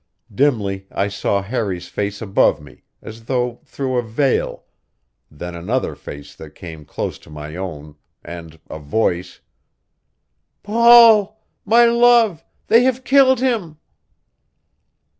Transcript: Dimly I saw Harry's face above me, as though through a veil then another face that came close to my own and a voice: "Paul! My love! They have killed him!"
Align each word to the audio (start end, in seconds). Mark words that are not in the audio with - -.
Dimly 0.33 0.87
I 0.89 1.09
saw 1.09 1.43
Harry's 1.43 1.87
face 1.87 2.23
above 2.23 2.59
me, 2.59 2.85
as 3.03 3.25
though 3.25 3.59
through 3.65 3.97
a 3.99 4.01
veil 4.01 4.63
then 5.29 5.53
another 5.53 5.93
face 5.93 6.33
that 6.37 6.55
came 6.55 6.85
close 6.85 7.19
to 7.19 7.29
my 7.29 7.55
own 7.55 7.97
and 8.25 8.59
a 8.67 8.79
voice: 8.79 9.41
"Paul! 10.63 11.39
My 11.65 11.85
love! 11.85 12.43
They 12.65 12.81
have 12.81 13.03
killed 13.03 13.41
him!" 13.41 13.77